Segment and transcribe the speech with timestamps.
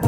[0.00, 0.06] Hei,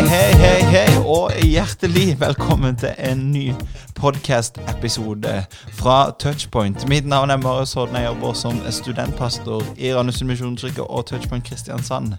[0.00, 3.52] hei, hei, hei, og hjertelig velkommen til en ny
[3.98, 5.34] podcast-episode
[5.76, 6.88] fra Touchpoint.
[6.88, 12.14] Mitt navn er Marius Hodne, jeg jobber som studentpastor i Randesund misjonskirke og Touchpoint Kristiansand.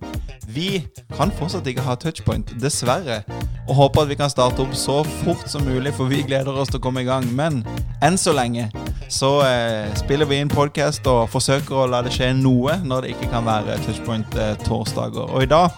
[0.48, 0.86] Vi
[1.18, 3.24] kan fortsatt ikke ha Touchpoint, dessverre,
[3.68, 6.70] og håper at vi kan starte opp så fort som mulig, for vi gleder oss
[6.70, 7.26] til å komme i gang.
[7.34, 7.64] Men
[8.06, 8.70] enn så lenge
[9.12, 13.14] så eh, spiller vi inn podcast og forsøker å la det skje noe når det
[13.14, 14.56] ikke kan være Touchpoint eh.
[14.72, 15.74] Og i dag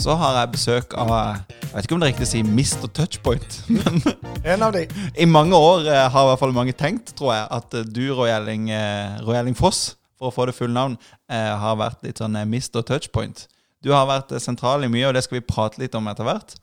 [0.00, 2.86] så har jeg besøk av Jeg vet ikke om det er riktig å si Mr.
[2.94, 3.58] Touchpoint.
[3.76, 4.00] Men
[4.44, 4.86] En av de.
[5.18, 8.04] i mange år eh, har i hvert fall mange tenkt, tror jeg, at eh, du,
[8.14, 10.96] Rojelling, eh, Foss, for å få det fulle navn,
[11.30, 12.82] eh, har vært litt sånn Mr.
[12.86, 13.46] Touchpoint.
[13.84, 16.54] Du har vært sentral i mye, og det skal vi prate litt om etter hvert.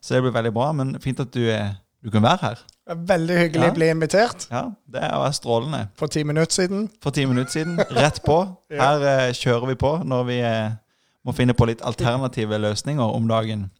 [0.00, 0.70] Så det blir veldig bra.
[0.76, 1.48] Men fint at du,
[2.04, 2.66] du kan være her.
[2.88, 3.70] Veldig hyggelig Ja.
[3.70, 5.88] å bli invitert Ja, Det er strålende.
[5.94, 6.88] for ti minutter siden.
[7.02, 7.76] For ti minutter siden.
[7.90, 8.56] Rett på.
[8.70, 10.70] Her uh, kjører vi på når vi uh,
[11.26, 13.70] må finne på litt alternative løsninger om dagen.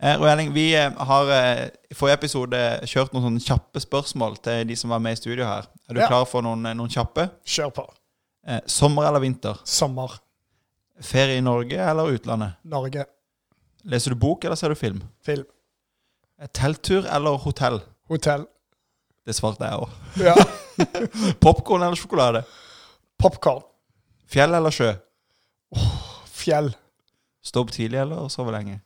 [0.00, 1.30] Eh, Rojelling, vi uh, har
[1.90, 5.44] i forrige episode kjørt noen sånne kjappe spørsmål til de som var med i studio
[5.46, 5.66] her.
[5.88, 6.08] Er du Ja.
[6.08, 7.30] klar for noen, noen kjappe?
[7.46, 7.86] Kjør på.
[8.66, 9.58] Sommer eller vinter?
[9.64, 10.18] Sommer.
[11.00, 12.54] Ferie i Norge eller utlandet?
[12.64, 13.04] Norge.
[13.84, 15.02] Leser du bok eller ser du film?
[15.22, 15.44] Film.
[16.54, 17.80] Telttur eller hotell?
[18.08, 18.46] Hotell.
[19.28, 19.90] Det svarte jeg òg.
[20.24, 20.34] Ja.
[21.44, 22.40] Popkorn eller sjokolade?
[23.20, 23.60] Popkorn.
[24.28, 24.92] Fjell eller sjø?
[26.32, 26.70] Fjell.
[27.44, 28.78] Stå opp tidlig eller sove lenge?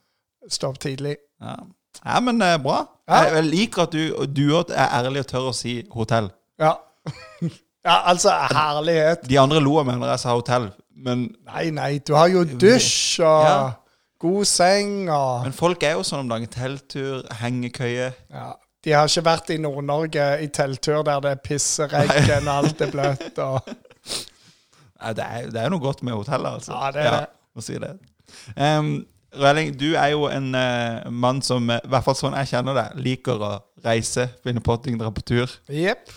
[0.51, 1.15] Stå opp tidlig.
[1.43, 1.55] Ja,
[2.03, 2.81] ja men eh, bra.
[3.07, 3.21] Ja.
[3.23, 6.27] Jeg, jeg liker at du, du er ærlig og tør å si hotell.
[6.59, 6.73] Ja.
[7.87, 9.23] ja, altså, herlighet.
[9.29, 10.69] De andre lo av meg når jeg sa hotell,
[11.03, 13.55] men, Nei, nei, du har jo dusj og Ja.
[14.23, 16.51] god seng og men folk er jo sånn om dagen.
[16.51, 18.11] Telttur, hengekøye.
[18.31, 18.51] ja.
[18.83, 23.39] De har ikke vært i Nord-Norge i telttur der det er pisseregn, alt er bløtt
[23.43, 23.69] og
[25.03, 26.71] Det er, det er noe godt med hoteller, altså.
[26.71, 27.25] Ja, det er det.
[27.55, 27.89] Må si det.
[28.55, 28.93] Um,
[29.35, 32.77] Røling, du er jo en uh, mann som, eh, i hvert fall sånn jeg kjenner
[32.77, 33.49] deg, liker å
[33.83, 35.51] reise, finne på ting, dra på tur.
[35.67, 36.13] Yep.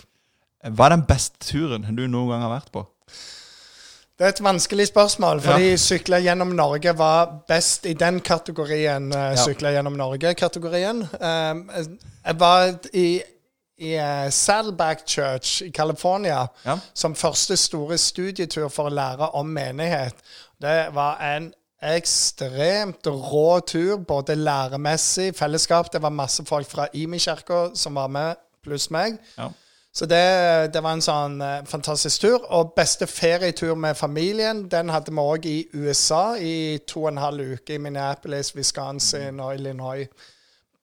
[0.71, 2.85] Hva er den beste turen du noen gang har vært på?
[4.17, 9.11] Det er et vanskelig spørsmål, fordi sykle gjennom Norge var best i den kategorien.
[9.13, 9.35] Uh, Ja.
[9.35, 11.03] Sykle gjennom Norge-kategorien.
[11.21, 11.69] Um,
[12.25, 13.21] jeg var i,
[13.77, 16.79] i eh, Saddleback Church i California Ja.
[16.93, 20.15] som første store studietur for å lære om menighet.
[20.61, 25.93] Det var en ekstremt rå tur, både læremessig, fellesskap.
[25.93, 28.35] Det var masse folk fra Imi-kirka som var med,
[28.65, 29.19] pluss meg.
[29.37, 29.51] Ja.
[29.97, 30.19] Så det,
[30.75, 32.43] det var en sånn eh, fantastisk tur.
[32.53, 37.21] Og beste ferietur med familien, den hadde vi òg i USA i to og en
[37.23, 37.73] halv uke.
[37.73, 40.05] I Minneapolis, Wisconsin og Illinois.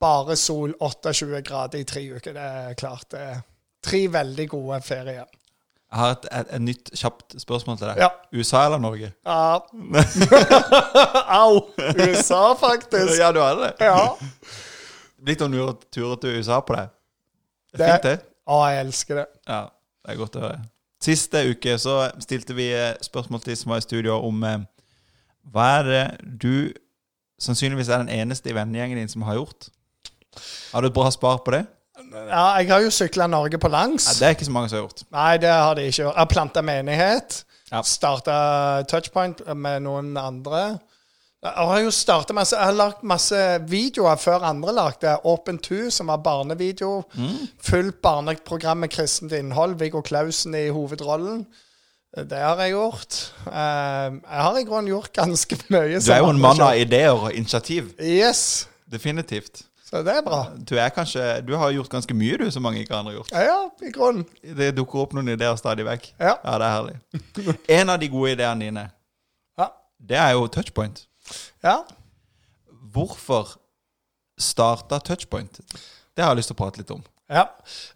[0.02, 2.34] Bare sol, 28 grader i tre uker.
[2.34, 3.38] Det er klart det er
[3.86, 5.30] tre veldig gode ferier.
[5.94, 8.02] Jeg har et, et, et nytt kjapt spørsmål til deg.
[8.02, 8.08] Ja.
[8.34, 9.12] USA eller Norge?
[9.22, 9.60] Ja.
[11.38, 11.60] Au!
[11.78, 13.14] USA, faktisk.
[13.20, 13.74] Ja, du hadde det?
[13.86, 14.16] Ja.
[15.24, 16.90] Blitt noen turer til USA på deg?
[17.74, 18.33] Det Det- er fint, det.
[18.44, 19.26] Å, jeg elsker det.
[19.48, 19.60] Ja,
[20.04, 20.62] det er godt å høre.
[21.04, 24.64] Siste uke så stilte vi eh, spørsmål til de som var i studio om eh,
[25.52, 26.04] hva er det
[26.40, 26.56] du
[27.40, 29.68] sannsynligvis er den eneste i vennegjengen din som har gjort?
[30.72, 31.64] Har du et bra spar på det?
[32.14, 34.06] Ja, jeg har jo sykla Norge på langs.
[34.08, 35.04] Ja, det er ikke så mange som har gjort.
[35.14, 36.02] Nei, det har de ikke.
[36.02, 37.44] Jeg har planta menighet.
[37.70, 37.82] Ja.
[37.86, 38.36] Starta
[38.90, 40.64] touchpoint med noen andre.
[41.44, 45.10] Jeg har jo startet masse Jeg har lagd masse videoer før andre lagde.
[45.28, 47.02] Open 2, som var barnevideo.
[47.20, 47.34] Mm.
[47.60, 49.74] Fullt barneprogram med kristent innhold.
[49.78, 51.44] Viggo Klausen i hovedrollen.
[52.14, 53.18] Det har jeg gjort.
[53.50, 55.98] Eh, Jeg har i grunnen gjort ganske mye.
[56.00, 57.90] Du er jo en mann av ideer og initiativ.
[58.00, 58.68] Yes.
[58.90, 59.64] Definitivt.
[59.84, 60.44] Så det er bra.
[60.70, 63.32] Du er kanskje Du har gjort ganske mye, du, som mange ikke andre har gjort.
[63.32, 64.24] Ja, ja, i grunnen.
[64.56, 66.08] Det dukker opp noen ideer stadig vekk.
[66.20, 66.36] Ja.
[66.44, 67.58] Ja, det er herlig.
[67.68, 68.86] En av de gode ideene dine,
[69.58, 69.68] Ja.
[70.00, 71.04] det er jo touchpoint.
[71.64, 71.78] Ja.
[72.94, 73.48] Hvorfor
[74.38, 75.60] starta touchpoint?
[76.14, 77.02] Det har jeg lyst til å prate litt om.
[77.30, 77.46] Ja.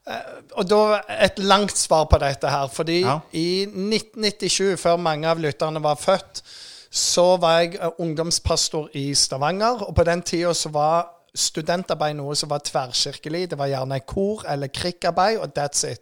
[0.09, 2.67] Eh, Og da et langt svar på dette her.
[2.73, 3.21] Fordi Ja.
[3.33, 6.43] i 1997, før mange av lytterne var født,
[6.91, 9.82] så var jeg eh, ungdomspastor i Stavanger.
[9.88, 13.50] Og på den tida så var studentarbeid noe som var tverrkirkelig.
[13.50, 16.00] Det var gjerne kor eller krikkarbeid, og that's it.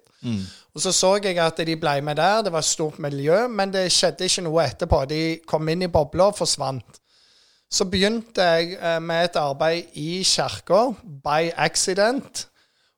[0.74, 2.42] Og så så jeg at de ble med der.
[2.42, 5.04] Det var et stort miljø, men det skjedde ikke noe etterpå.
[5.08, 6.98] De kom inn i bobla og forsvant.
[7.72, 10.92] Så begynte jeg eh, med et arbeid i kirka,
[11.24, 12.46] by accident.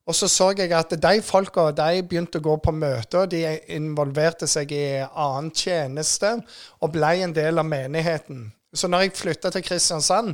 [0.09, 3.43] Og så så jeg at de folka de begynte å gå på møter, de
[3.77, 6.39] involverte seg i annen tjeneste
[6.81, 8.47] og ble en del av menigheten.
[8.73, 10.33] Så når jeg flytta til Kristiansand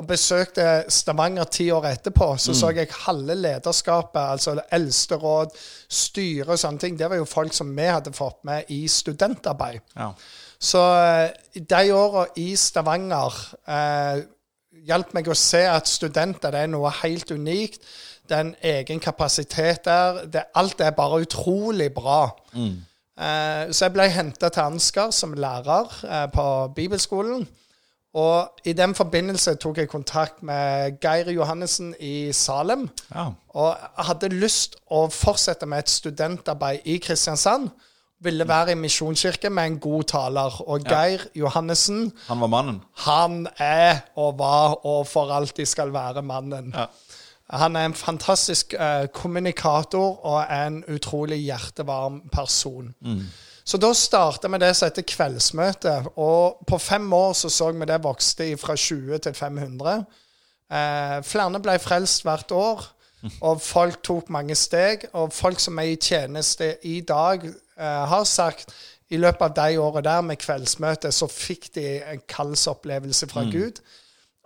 [0.00, 5.58] og besøkte Stavanger ti år etterpå, så så jeg halve lederskapet, altså eldsteråd, eldste råd,
[6.00, 6.96] styre og sånne ting.
[6.96, 9.82] Det var jo folk som vi hadde fått med i studentarbeid.
[9.96, 10.14] Ja.
[10.60, 14.22] Så eh, de åra i Stavanger eh,
[14.86, 17.80] hjalp meg å se at studenter det er noe helt unikt.
[18.28, 20.24] Det er en egen kapasitet der.
[20.30, 22.28] Det, alt er bare utrolig bra.
[22.54, 26.46] Eh, så jeg ble henta til Ansgar som lærer eh, på
[26.76, 27.48] bibelskolen.
[28.20, 32.88] Og i den forbindelse tok jeg kontakt med Geir Johannessen i Salem.
[33.14, 33.30] ja.
[33.54, 37.70] Og hadde lyst å fortsette med et studentarbeid i Kristiansand.
[38.20, 40.62] Ville være i misjonskirke med en god taler.
[40.68, 42.82] Og Geir Johannessen, Han var mannen.
[42.96, 46.74] han er og var og for alltid skal være mannen.
[46.76, 46.86] Ja.
[47.50, 52.94] Han er en fantastisk uh, kommunikator og en utrolig hjertevarm person.
[53.64, 55.94] Så da starta vi det som heter kveldsmøte.
[56.16, 60.04] Og på fem år så så vi det vokste fra 20 til 500.
[60.70, 62.84] Uh, flere ble frelst hvert år,
[63.40, 65.08] og folk tok mange steg.
[65.12, 68.74] Og folk som er i tjeneste i dag, eh, har sagt
[69.10, 73.80] i løpet av de årene der med kveldsmøtet, så fikk de en kallsopplevelse fra Gud.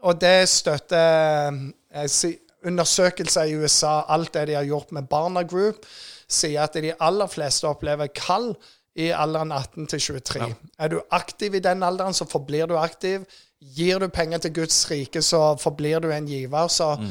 [0.04, 1.52] Og det støtter
[1.92, 2.31] eh,
[2.64, 5.84] undersøkelser i USA, alt det de har gjort med Barna Group,
[6.28, 8.54] sier at de aller fleste opplever kall
[8.96, 10.54] i alderen 18 til 23.
[10.78, 13.25] Er du aktiv i den alderen, så forblir du aktiv.
[13.60, 16.69] Gir du penger til Guds rike, så forblir du en giver.
[16.69, 17.10] Så de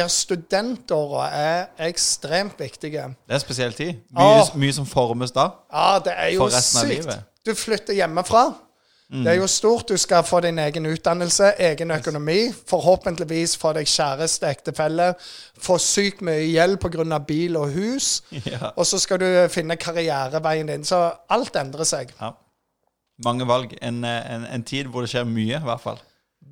[0.00, 3.02] her studentåra er ekstremt viktige.
[3.26, 3.94] Det er en spesiell tid.
[4.10, 5.50] Mye, ah, mye som formes da.
[5.72, 7.12] Ja, det er jo sykt.
[7.46, 8.52] Du flytter hjemmefra.
[9.12, 9.88] Det er jo stort.
[9.88, 12.38] Du skal få din egen utdannelse, egen økonomi.
[12.68, 15.10] Forhåpentligvis få deg kjæreste, ektefelle.
[15.60, 17.18] Få sykt mye gjeld pga.
[17.18, 18.22] bil og hus.
[18.46, 18.70] Ja.
[18.76, 20.84] Og så skal du finne karriereveien din.
[20.84, 22.14] Så alt endrer seg.
[22.20, 22.32] Ja.
[23.24, 23.76] Mange valg.
[23.82, 26.00] En, eh, en, en tid hvor det skjer mye, i hvert fall.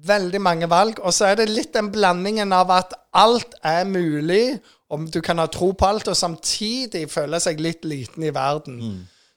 [0.06, 1.00] Veldig mange valg.
[1.04, 4.60] Og så er det litt den blandingen av at alt er mulig,
[4.90, 8.80] om du kan ha tro på alt, og samtidig føle seg litt liten i verden.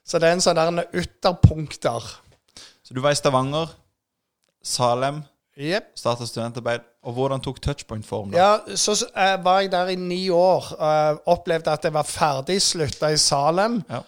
[0.04, 2.08] Så det er en sånn der ytterpunkter.
[2.84, 3.70] Så du var i Stavanger,
[4.64, 5.22] Salem,
[5.56, 5.92] yep.
[5.98, 6.82] starta studentarbeid.
[7.04, 8.32] Og hvordan tok Touchpoint form?
[8.32, 8.38] da?
[8.40, 10.70] Ja, så eh, var jeg der i ni år.
[10.80, 13.82] Uh, opplevde at jeg var ferdig, slutta i Salem.
[13.90, 14.00] Ja.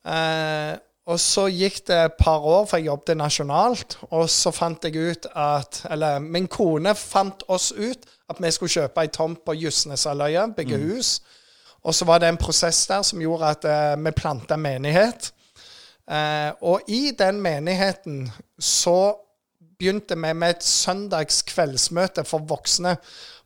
[0.00, 0.78] Eh,
[1.10, 3.96] og så gikk det et par år, for jeg jobbet nasjonalt.
[4.14, 8.70] Og så fant jeg ut at Eller min kone fant oss ut at vi skulle
[8.70, 11.20] kjøpe ei tomt på Jusnesalløya, bygge hus.
[11.82, 15.32] Og så var det en prosess der som gjorde at eh, vi planta menighet.
[16.06, 19.16] Eh, og i den menigheten så
[19.78, 22.96] begynte vi med et søndags kveldsmøte for voksne.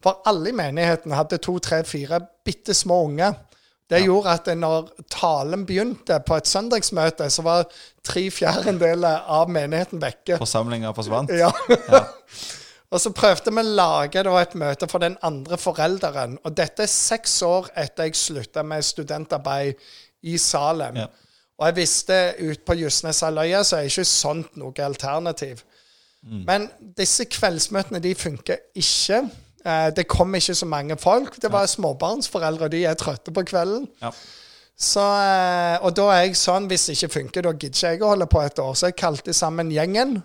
[0.02, 3.38] For alle i menigheten hadde to, tre, fire bitte små unger.
[3.90, 7.66] Det gjorde at når talen begynte på et søndagsmøte, så var
[8.04, 10.38] tre fjerdedeler av menigheten vekke.
[10.40, 11.32] Forsamlinga forsvant?
[11.36, 11.50] Ja.
[12.92, 16.38] og så prøvde vi å lage et møte for den andre forelderen.
[16.44, 19.76] Og dette er seks år etter jeg slutta med studentarbeid
[20.24, 21.04] i Salem.
[21.04, 21.10] Ja.
[21.60, 25.60] Og jeg visste ut på Justneshalvøya så er ikke sånt noe alternativ.
[26.24, 29.20] Men disse kveldsmøtene de funker ikke.
[29.64, 31.42] Eh, det kom ikke så mange folk.
[31.42, 33.88] Det var småbarnsforeldre, de er trøtte på kvelden.
[34.02, 34.10] Ja.
[34.76, 38.02] Så, eh, og da er jeg sånn, hvis det ikke funker, da gidder ikke jeg
[38.02, 38.74] å holde på et år.
[38.74, 40.22] Så jeg kalte sammen gjengen.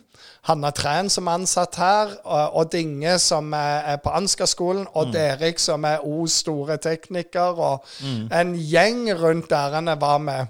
[0.50, 5.15] Hanna Træn som er ansatt her, og Odd Inge som er er på Ansgar-skolen, Odd
[5.15, 7.86] Erik som er O store tekniker, og
[8.31, 10.47] en gjeng rundt der han var med.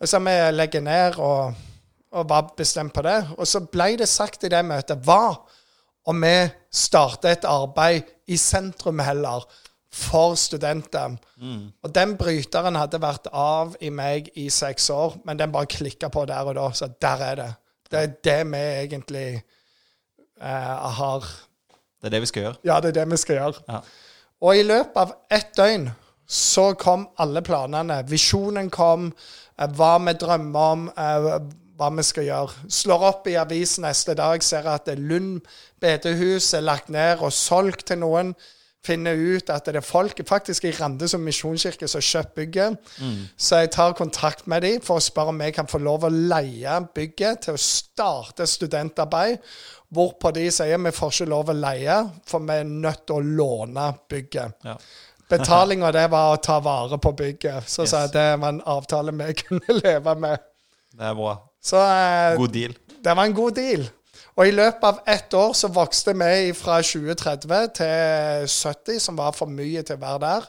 [0.00, 1.54] Og så vi legger ned og,
[2.12, 3.28] og var bestemt på det.
[3.36, 5.36] Og så ble det sagt i det møtet Hva
[6.08, 6.34] om vi
[6.72, 9.44] starter et arbeid i sentrum heller,
[9.92, 11.16] for studenter?
[11.82, 16.10] Og den bryteren hadde vært av i meg i seks år, men den bare klikka
[16.12, 16.68] på der og da.
[16.72, 17.52] Så der er det.
[17.90, 19.28] Det er det vi egentlig
[20.40, 21.24] eh, har
[22.00, 22.58] Det er det vi skal gjøre.
[22.64, 23.64] Ja, det er det vi skal gjøre.
[23.68, 23.80] Ja.
[24.40, 25.88] Og i løpet av ett døgn
[26.28, 28.02] så kom alle planene.
[28.06, 29.12] Visjonen kom,
[29.58, 31.40] eh, hva vi drømmer om, eh,
[31.78, 32.68] hva vi skal gjøre.
[32.74, 35.40] Slår opp i avisen neste dag, ser at Lund
[35.80, 38.34] bedehus er lagt ned og solgt til noen.
[38.86, 42.92] Finner ut at det er folk faktisk i Rande som misjonskirke som har kjøpt bygget.
[43.36, 46.12] Så jeg tar kontakt med dem for å spørre om jeg kan få lov å
[46.14, 49.42] leie bygget til å starte studentarbeid.
[49.90, 53.34] Hvorpå de sier vi får ikke lov å leie, for vi er nødt til å
[53.42, 54.58] låne bygget.
[54.64, 54.78] Ja.
[55.28, 57.68] Betalinga det var å ta vare på bygget.
[57.68, 60.48] Så sa jeg det var en avtale vi kunne leve med.
[60.94, 61.34] Det er bra.
[61.64, 62.76] Så eh, God deal.
[63.04, 63.88] det var en god deal.
[64.38, 69.34] Og i løpet av ett år så vokste vi fra 2030 til 70, som var
[69.34, 70.46] for mye til å være der.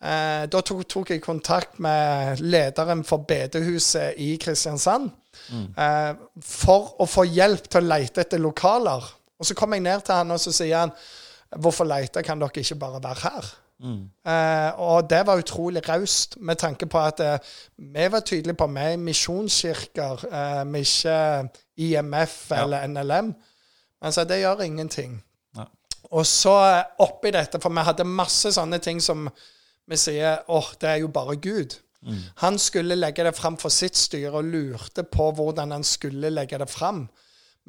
[0.00, 5.10] Eh, da tok, tok jeg kontakt med lederen for bedehuset i Kristiansand.
[5.54, 6.12] Eh,
[6.42, 9.06] for å få hjelp til å lete etter lokaler.
[9.40, 10.94] Og så kom jeg ned til han, og så sier han
[11.50, 13.46] Hvorfor leter Kan dere ikke bare være her?
[13.80, 17.38] Eh, og det var utrolig raust, med tanke på at eh,
[17.76, 23.34] vi var tydelige på vi er misjonskirker, eh, vi er ikke IMF eller NLM.
[24.02, 25.22] Men så det gjør ingenting.
[25.56, 25.64] Ja.
[26.10, 29.28] Og så eh, oppi dette, for vi hadde masse sånne ting som
[29.90, 31.80] vi sier åh, det er jo bare Gud.
[32.40, 36.58] Han skulle legge det fram for sitt styre og lurte på hvordan han skulle legge
[36.58, 37.08] det fram.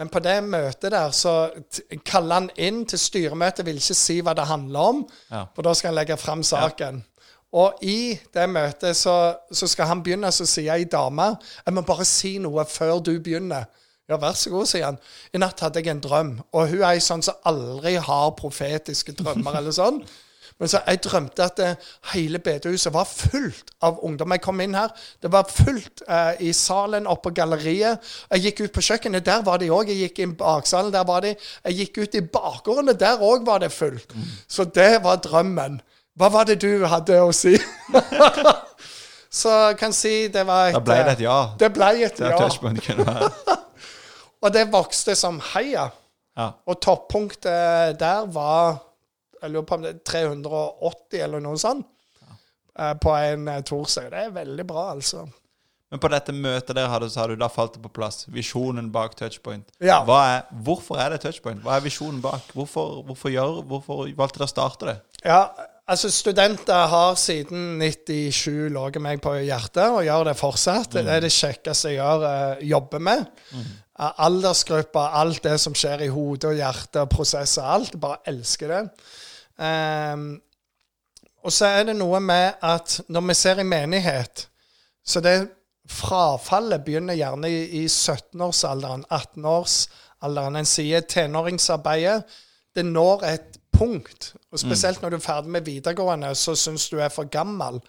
[0.02, 1.32] Men på det møtet der så
[2.10, 5.44] kaller han inn til styremøtet, vil ikke si hva det handler om, Ja.
[5.54, 7.04] for da skal han legge fram saken.
[7.54, 11.28] Og i det møtet så, så skal han begynne, så sier ei dame
[11.66, 13.68] Jeg må bare si noe før du begynner.
[14.10, 14.98] Ja, vær så god, sier han.
[15.36, 19.14] I natt hadde jeg en drøm, og hun er ei sånn som aldri har profetiske
[19.22, 20.02] drømmer eller sånn.
[20.60, 21.70] Men så jeg drømte at det,
[22.14, 24.34] hele bedehuset var fullt av ungdom.
[24.36, 28.12] Jeg kom inn her, det var fullt eh, i salen, oppe på galleriet.
[28.32, 29.92] Jeg gikk ut på kjøkkenet, der var de òg.
[29.92, 31.36] Jeg gikk inn baksalen, der var de.
[31.70, 34.16] Jeg gikk ut i bakgårdene, der òg var det fullt.
[34.48, 35.82] Så det var drømmen.
[36.20, 37.56] Hva var det du hadde å si?
[39.42, 41.40] så jeg kan si det var et Da ble det et ja.
[41.60, 43.32] Det ble et det ja.
[44.42, 45.88] Og det vokste som heia.
[46.38, 46.52] Ja.
[46.66, 48.80] Og toppunktet der var
[49.42, 51.88] jeg lurer på om det er 380 eller noe sånt
[52.22, 52.94] ja.
[53.02, 54.12] på en eh, torsdag.
[54.14, 55.26] Det er veldig bra, altså.
[55.92, 58.24] Men på dette møtet der hadde, så har du da falt det på plass.
[58.32, 59.74] Visjonen bak touchpoint.
[59.84, 60.00] Ja.
[60.06, 61.60] Er, hvorfor er det touchpoint?
[61.66, 62.46] Hva er visjonen bak?
[62.56, 64.96] Hvorfor, hvorfor, gjør, hvorfor valgte dere å starte det?
[65.26, 65.42] Ja,
[65.92, 70.96] altså Studenter har siden 97 ligget meg på hjertet, og gjør det fortsatt.
[70.96, 73.28] Det er det kjekkeste jeg gjør, eh, jobber med.
[73.52, 73.68] Mm.
[74.30, 78.00] Aldersgrupper, alt det som skjer i hodet og hjertet, prosesser, alt.
[78.00, 78.86] Bare elsker det.
[79.62, 80.42] Ehm,
[81.42, 84.48] og så er det noe med at når vi ser i menighet,
[85.06, 85.36] så det
[85.90, 90.60] frafallet begynner gjerne i, i 17-årsalderen, 18-årsalderen.
[90.60, 92.22] En sier tenåringsarbeidet.
[92.76, 97.00] Det når et punkt, og spesielt når du er ferdig med videregående, så syns du
[97.02, 97.82] er for gammel.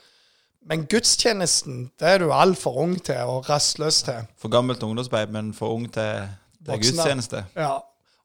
[0.66, 4.26] Men gudstjenesten det er du altfor ung til og rastløs til.
[4.38, 6.28] For gammelt til men for ung til,
[6.64, 7.44] til gudstjeneste.
[7.56, 7.76] Ja.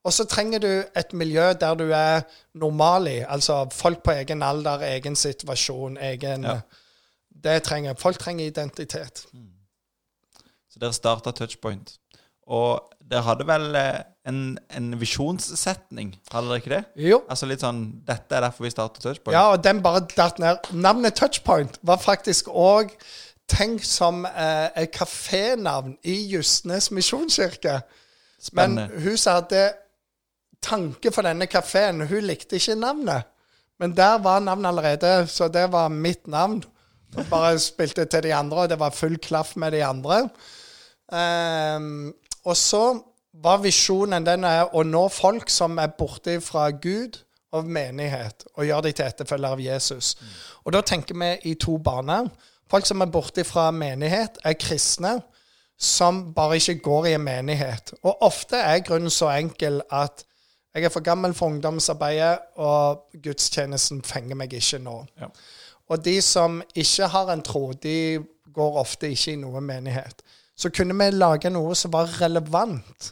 [0.08, 2.22] Og så trenger du et miljø der du er
[2.56, 3.18] normal i.
[3.28, 6.60] Altså folk på egen alder, egen situasjon, egen Ja.
[7.44, 9.26] Det trenger Folk trenger identitet.
[10.72, 11.98] Så dere starta touchpoint.
[12.48, 16.82] Og dere hadde vel eh, en, en visjonssetning, hadde dere ikke det?
[17.10, 17.22] Jo.
[17.30, 19.36] Altså litt sånn Dette er derfor vi starter touchpoint.
[19.36, 20.72] Ja, og den bare datt ned.
[20.72, 22.96] Navnet Touchpoint var faktisk òg
[23.48, 27.82] tenkt som eh, et kafénavn i Justnes misjonskirke.
[28.54, 29.04] Men Spennende.
[29.04, 29.68] hun som hadde
[30.64, 33.28] tanke for denne kafeen, hun likte ikke navnet.
[33.80, 36.64] Men der var navnet allerede, så det var mitt navn.
[37.16, 40.30] Jeg bare spilte til de andre, og det var full klaff med de andre.
[41.12, 43.00] Um, og så
[43.44, 47.22] var visjonen den er å nå folk som er borte fra Gud
[47.56, 50.16] og menighet, og gjøre de til etterfølgere av Jesus.
[50.66, 52.28] Og da tenker vi i to baner.
[52.68, 55.20] Folk som er borte fra menighet, er kristne
[55.78, 57.94] som bare ikke går i en menighet.
[58.04, 60.26] Og ofte er grunnen så enkel at
[60.77, 65.00] jeg er for gammel for ungdomsarbeidet, og gudstjenesten fenger meg ikke nå.
[65.17, 65.31] Ja.
[65.89, 68.19] Og de som ikke har en tro, de
[68.53, 70.22] går ofte ikke i noen menighet.
[70.57, 73.12] Så kunne vi lage noe som var relevant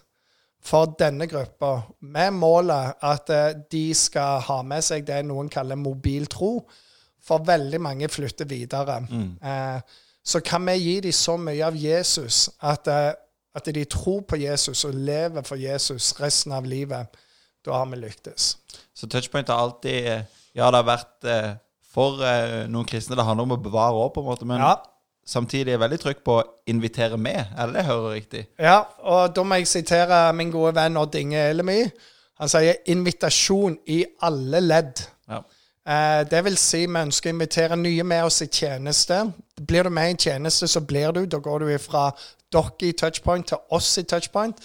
[0.65, 5.77] for denne gruppa, med målet at eh, de skal ha med seg det noen kaller
[5.77, 6.57] mobiltro,
[7.25, 9.00] for veldig mange flytter videre.
[9.41, 9.79] Eh,
[10.25, 13.13] så kan vi gi dem så mye av Jesus at, eh,
[13.55, 17.13] at de tror på Jesus og lever for Jesus resten av livet.
[17.65, 18.57] Da har vi lyktes.
[18.93, 20.22] Så touchpoint har alltid eh,
[20.55, 21.53] Ja, det har vært eh,
[21.93, 24.75] for eh, noen kristne det handler om å bevare òg, på en måte, men Ja.
[25.25, 27.45] samtidig er veldig trykk på å invitere med.
[27.57, 28.45] Er det det jeg hører riktig?
[28.60, 31.89] Ja, og da må jeg sitere min gode venn Odd Inge Elemy.
[32.39, 35.05] Han sier 'invitasjon i alle ledd'.
[35.29, 35.41] Ja.
[35.88, 39.34] Eh, det vil si vi ønsker å invitere nye med oss i tjeneste.
[39.67, 41.25] Blir du med i tjeneste, så blir du.
[41.25, 42.12] Da går du fra
[42.51, 44.55] dere i Touchpoint til oss i Touchpoint.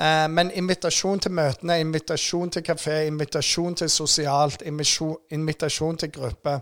[0.00, 6.56] Eh, men invitasjon til møtene, invitasjon til kafé, invitasjon til sosialt, invitasjon, til gruppe.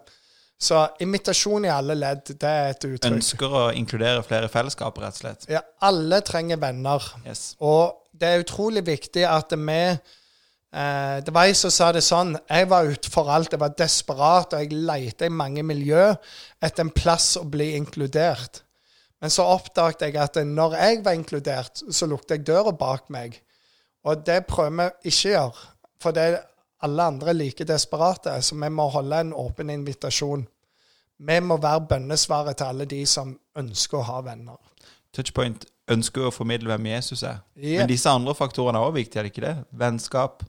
[0.58, 3.14] Så invitasjon i alle ledd, det er et uttrykk.
[3.14, 5.46] Ønsker å inkludere flere fellesskap, rett og slett.
[5.52, 7.04] Ja, alle trenger venner.
[7.22, 7.52] Yes.
[7.62, 12.34] Og det er utrolig viktig at vi eh, Det var ei som sa det sånn
[12.34, 13.54] Jeg var ute for alt.
[13.54, 16.08] Jeg var desperat, og jeg leita i mange miljø
[16.58, 18.64] etter en plass å bli inkludert.
[19.20, 23.40] Men så oppdaget jeg at når jeg var inkludert, så lukket jeg døra bak meg.
[24.06, 25.64] Og det prøver vi ikke å gjøre,
[26.02, 26.38] for det er
[26.86, 30.46] alle andre like desperate, så vi må holde en åpen invitasjon.
[31.18, 34.60] Vi må være bønnesvaret til alle de som ønsker å ha venner.
[35.14, 37.40] Touchpoint ønsker å formidle hvem Jesus er.
[37.56, 37.80] Yep.
[37.80, 39.56] Men disse andre faktorene er også viktige, er det ikke det?
[39.80, 40.44] Vennskap.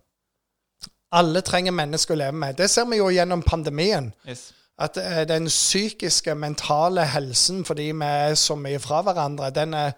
[1.17, 2.57] Alle trenger mennesker å leve med.
[2.59, 4.11] Det ser vi jo gjennom pandemien.
[4.29, 4.51] Yes.
[4.79, 9.91] At eh, den psykiske, mentale helsen fordi vi er så mye fra hverandre, den er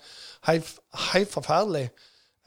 [0.50, 0.72] helt,
[1.30, 1.90] forferdelig.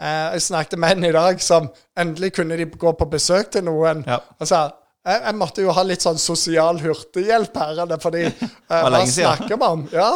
[0.01, 3.65] Eh, jeg snakket med en i dag som endelig kunne de gå på besøk til
[3.69, 4.03] noen.
[4.07, 4.19] Ja.
[4.41, 4.65] Og sa
[5.05, 9.55] jeg, jeg måtte jo ha litt sånn sosial hurtighjelp her, er fordi eh, Hva snakker
[9.55, 9.89] vi om?
[9.93, 10.11] Ja.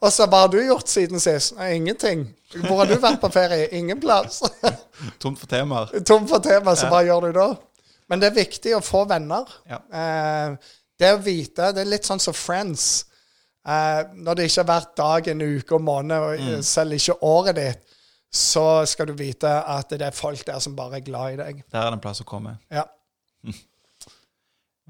[0.00, 1.58] Og så hva har du gjort siden sist?
[1.60, 2.24] Ingenting.
[2.64, 3.68] Hvor har du vært på ferie?
[3.76, 4.40] Ingen plass.
[5.22, 5.92] Tomt for temaer.
[6.08, 7.48] Tom for temaer, så hva gjør du da?
[8.10, 9.50] Men det er viktig å få venner.
[9.70, 9.82] Ja.
[9.92, 10.70] Eh,
[11.00, 13.06] det å vite Det er litt sånn som Friends.
[13.66, 16.62] Eh, når det ikke har vært dag, en uke og måned, og Mm.
[16.64, 17.82] selv ikke året ditt,
[18.32, 21.64] så skal du vite at det er folk der som bare er glad i deg.
[21.72, 22.58] Der er det en plass å komme.
[22.70, 22.84] Ja.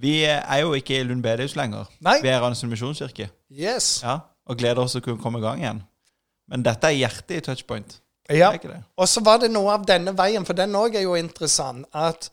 [0.00, 1.88] Vi er jo ikke i Lund bedehus lenger.
[2.00, 2.18] Nei.
[2.22, 3.28] Vi er Randesund misjonskirke.
[3.52, 4.00] Yes.
[4.04, 5.82] Ja, og gleder oss til å kunne komme i gang igjen.
[6.48, 7.98] Men dette er hjertet i touchpoint.
[8.30, 8.52] Ja.
[8.96, 12.30] Og så var det noe av denne veien, for den òg er jo interessant, at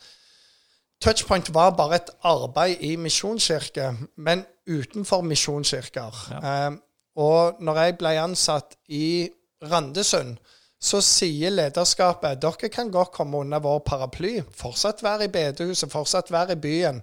[1.04, 6.22] Touchpoint var bare et arbeid i misjonskirke, men utenfor misjonskirker.
[6.42, 6.77] Eh,
[7.18, 9.30] og når jeg ble ansatt i
[9.66, 10.38] Randesund,
[10.77, 14.36] så sier lederskapet dere kan godt komme under vår paraply.
[14.54, 17.01] Fortsatt være i bedehuset, fortsatt være i byen.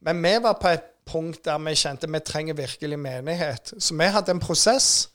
[0.00, 3.74] Men vi var på et punkt der vi kjente vi trenger virkelig menighet.
[3.78, 5.08] Så vi hadde en prosess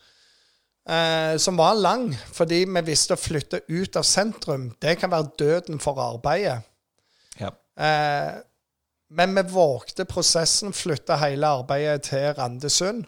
[0.89, 4.71] eh, som var lang, fordi vi visste å flytte ut av sentrum.
[4.81, 6.61] Det kan være døden for arbeidet.
[7.79, 8.33] Eh,
[9.13, 13.03] men vi vågte prosessen, flytta hele arbeidet til Randesund.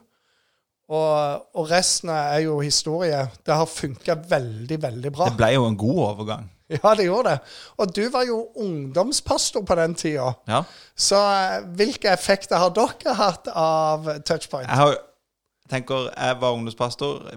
[0.86, 3.24] Og, og resten er jo historie.
[3.46, 5.30] Det har funka veldig, veldig bra.
[5.32, 6.52] Det ble jo en god overgang.
[6.70, 7.40] Ja, det gjorde det.
[7.78, 10.32] Og du var jo ungdomspastor på den tida.
[10.50, 10.64] Ja.
[10.98, 14.70] Så eh, hvilke effekter har dere hatt av Touchpoint?
[14.70, 14.96] Jeg har,
[15.70, 17.28] tenker, jeg var ungdomspastor,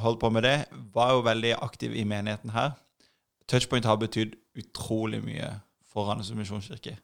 [0.00, 0.56] holdt på med det,
[0.94, 2.72] var jo veldig aktiv i menigheten her.
[3.48, 5.50] Touchpoint har betydd utrolig mye
[6.00, 6.96] for Randesund misjonskirke.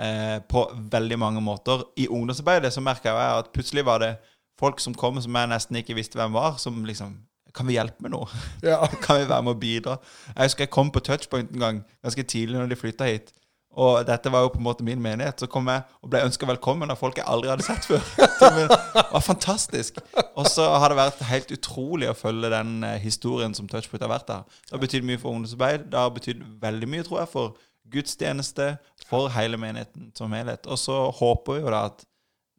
[0.00, 1.84] Eh, på veldig mange måter.
[1.96, 4.14] I ungdomsarbeidet så merka jeg at plutselig var det
[4.60, 7.20] folk som kom som jeg nesten ikke visste hvem var, som liksom
[7.52, 8.24] Kan vi hjelpe med noe?
[8.64, 8.86] Ja.
[9.04, 9.98] kan vi være med å bidra?
[10.30, 13.34] Jeg husker jeg kom på Touchpoint en gang, ganske tidlig når de flytta hit.
[13.72, 15.40] Og dette var jo på en måte min menighet.
[15.40, 18.00] Så kom jeg og ble ønska velkommen av folk jeg aldri hadde sett før.
[18.42, 20.00] Det var fantastisk.
[20.36, 24.12] Og så har det vært helt utrolig å følge den eh, historien som Touchpoint har
[24.12, 24.48] vært der.
[24.64, 25.86] Det har betydd mye for ungdomsarbeid.
[25.92, 28.76] Det har betydd veldig mye, tror jeg, for gudstjeneste,
[29.08, 30.66] for hele menigheten som helhet.
[30.66, 32.04] Og så håper vi jo da at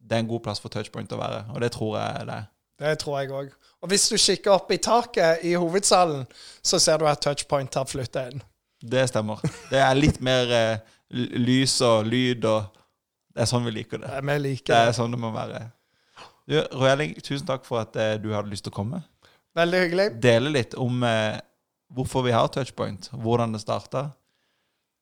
[0.04, 2.50] det er en god plass for Touchpoint å være, og det tror jeg det er.
[2.84, 3.52] Det tror jeg òg.
[3.84, 6.26] Og hvis du kikker opp i taket i hovedsalen,
[6.64, 8.44] så ser du at Touchpoint har flytta inn.
[8.84, 9.40] Det stemmer.
[9.72, 12.80] Det er litt mer eh, lys og lyd og
[13.34, 14.10] Det er sånn vi liker det.
[14.22, 15.64] Vi liker Det Det er sånn det må være.
[16.46, 19.00] Du, Roelling, tusen takk for at eh, du hadde lyst til å komme.
[19.58, 20.08] Veldig hyggelig.
[20.22, 21.40] Dele litt om eh,
[21.94, 24.10] hvorfor vi har touchpoint, hvordan det starta.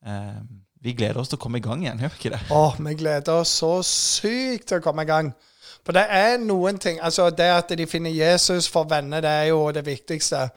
[0.05, 0.41] Eh,
[0.81, 2.41] vi gleder oss til å komme i gang igjen, gjør vi ikke det?
[2.57, 5.33] Åh, vi gleder oss så sykt til å komme i gang.
[5.85, 9.47] For det er noen ting Altså, det at de finner Jesus for venner, det er
[9.51, 10.47] jo det viktigste.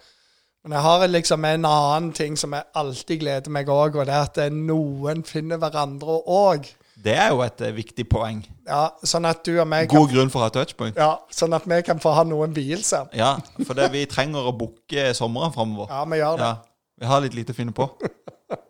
[0.65, 4.15] Men jeg har liksom en annen ting som jeg alltid gleder meg òg, og det
[4.17, 6.71] er at noen finner hverandre òg.
[7.05, 8.41] Det er jo et eh, viktig poeng.
[8.65, 10.97] Ja, sånn at du og meg kan, God grunn for å ha touchpoint.
[10.97, 13.11] ja, sånn at vi kan få ha noen vielser.
[13.13, 13.35] Ja,
[13.67, 15.91] for det, vi trenger å booke sommeren framover.
[15.93, 16.49] Ja, vi gjør det.
[16.49, 17.91] Ja, vi har litt lite å finne på.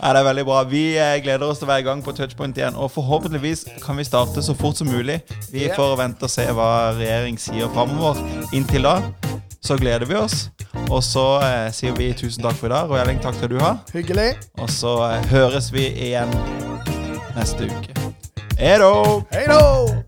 [0.00, 0.62] Ja, det er veldig bra.
[0.64, 2.78] Vi eh, gleder oss til å være i gang på Touchpoint igjen.
[2.80, 5.20] Og forhåpentligvis kan vi starte så fort som mulig.
[5.52, 8.22] Vi får vente og se hva regjering sier framover.
[8.56, 8.96] Inntil da
[9.60, 10.48] så gleder vi oss.
[10.88, 12.90] Og så eh, sier vi tusen takk for i dag.
[12.90, 13.74] Og Elling, takk skal du ha.
[13.92, 14.32] Hyggelig.
[14.58, 16.32] Og så eh, høres vi igjen
[17.36, 18.12] neste uke.
[18.60, 19.99] Hei da!